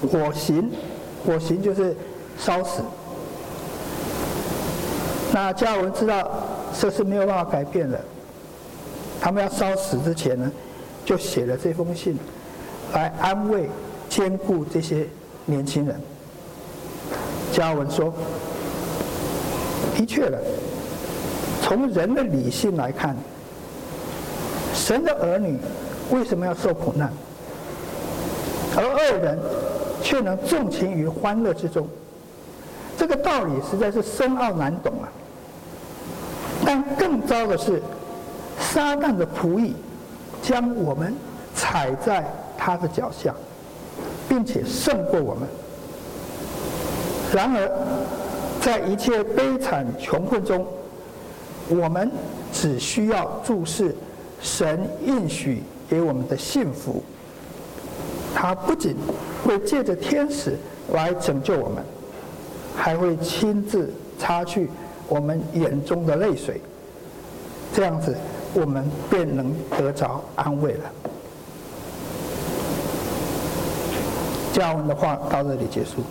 [0.00, 0.72] 火刑，
[1.24, 1.94] 火刑就是
[2.38, 2.82] 烧死。
[5.32, 6.30] 那加尔文知道
[6.78, 8.00] 这是没有办法改变的，
[9.20, 10.50] 他们要烧死之前呢，
[11.04, 12.16] 就写了这封信，
[12.92, 13.68] 来安慰、
[14.08, 15.06] 兼顾这些
[15.44, 16.00] 年轻人。
[17.52, 18.12] 加尔文说
[19.96, 20.38] ：“的确了，
[21.62, 23.16] 从人的理性来看。”
[24.74, 25.56] 神的儿女
[26.10, 27.10] 为什么要受苦难？
[28.76, 29.38] 而恶人
[30.02, 31.88] 却能纵情于欢乐之中？
[33.04, 35.04] 这个道理实在是深奥难懂啊！
[36.64, 37.82] 但更糟的是，
[38.58, 39.74] 撒旦的仆役
[40.40, 41.14] 将我们
[41.54, 42.24] 踩在
[42.56, 43.34] 他的脚下，
[44.26, 45.46] 并且胜过我们。
[47.30, 47.70] 然而，
[48.62, 50.66] 在一切悲惨穷困中，
[51.68, 52.10] 我们
[52.54, 53.94] 只需要注视。
[54.40, 57.02] 神应许给我们的幸福，
[58.34, 58.96] 他不仅
[59.44, 60.56] 会借着天使
[60.92, 61.84] 来拯救我们，
[62.76, 64.68] 还会亲自擦去
[65.08, 66.60] 我们眼中的泪水。
[67.72, 68.16] 这样子，
[68.52, 70.90] 我们便能得着安慰了。
[74.52, 76.02] 加文的话到这里结束。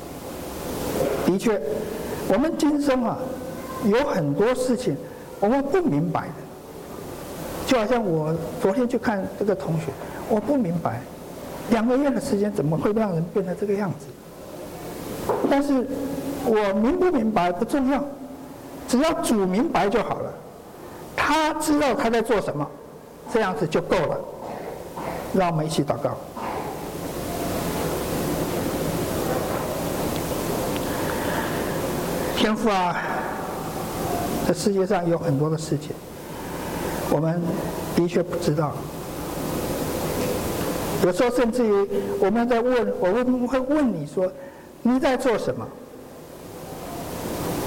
[1.25, 1.61] 的确，
[2.27, 3.17] 我们今生啊，
[3.85, 4.97] 有很多事情
[5.39, 6.33] 我们不明白的。
[7.65, 9.85] 就好像我昨天去看这个同学，
[10.27, 10.99] 我不明白，
[11.69, 14.05] 两个月的时间怎么会让人变成这个样子？
[15.49, 15.87] 但是
[16.45, 18.03] 我明不明白不重要，
[18.87, 20.33] 只要主明白就好了。
[21.15, 22.67] 他知道他在做什么，
[23.31, 24.19] 这样子就够了。
[25.33, 26.17] 让我们一起祷告。
[32.35, 32.95] 天父啊，
[34.45, 35.91] 这世界上有很多的事情。
[37.09, 37.41] 我们
[37.95, 38.73] 的确不知道，
[41.03, 41.87] 有时候甚至于
[42.19, 44.29] 我们在问，我们会问你说，
[44.81, 45.65] 你在做什么？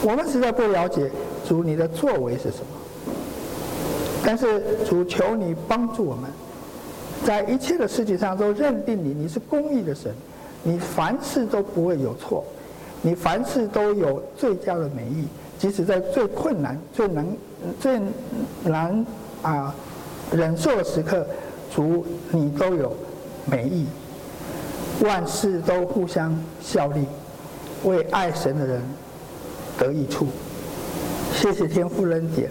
[0.06, 1.10] 我们实在不了解
[1.44, 3.12] 主你的作为是什么。
[4.24, 6.30] 但是主求你帮助我们，
[7.24, 10.14] 在一切的事情上都认定你，你是公义的神，
[10.62, 12.44] 你凡事都不会有错，
[13.02, 15.26] 你凡事都有最佳的美意，
[15.58, 17.26] 即使在最困难、最难、
[17.80, 18.00] 最
[18.62, 19.04] 难。
[19.42, 19.74] 啊，
[20.32, 21.26] 忍受的时刻，
[21.72, 22.92] 主你都有
[23.44, 23.86] 美意，
[25.04, 27.04] 万事都互相效力，
[27.84, 28.82] 为爱神的人
[29.78, 30.26] 得益处。
[31.34, 32.50] 谢谢天父恩典，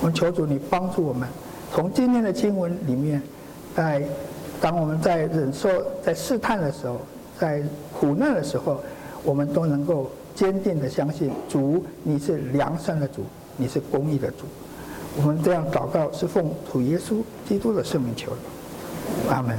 [0.00, 1.28] 我们求主你帮助我们，
[1.72, 3.20] 从今天的经文里面，
[3.74, 4.02] 在
[4.60, 5.68] 当我们在忍受、
[6.02, 7.00] 在试探的时候，
[7.38, 7.62] 在
[7.98, 8.80] 苦难的时候，
[9.24, 13.24] 我们都能够坚定的相信主，你是良善的主，
[13.56, 14.44] 你是公义的主。
[15.16, 17.16] 我们这样祷告是奉主耶稣
[17.48, 19.56] 基督的圣名求的，阿门。